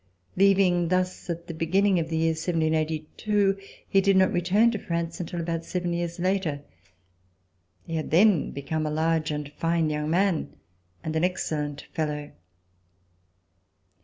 Leaving 0.35 0.87
thus 0.87 1.29
at 1.29 1.45
the 1.45 1.53
beginning 1.53 1.99
of 1.99 2.09
the 2.09 2.17
year 2.17 2.31
1782, 2.31 3.55
he 3.87 4.01
did 4.01 4.17
not 4.17 4.31
return 4.33 4.71
to 4.71 4.79
France 4.79 5.19
until 5.19 5.39
about 5.39 5.63
seven 5.63 5.93
years 5.93 6.17
later. 6.17 6.63
He 7.85 7.93
had 7.97 8.09
then 8.09 8.49
become 8.49 8.87
a 8.87 8.89
large 8.89 9.29
and 9.29 9.51
fine 9.53 9.91
young 9.91 10.09
man 10.09 10.55
and 11.03 11.15
an 11.15 11.23
excellent 11.23 11.81
fellow. 11.93 12.31